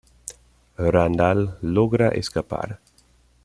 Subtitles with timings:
[0.95, 2.79] Randall logra escapar.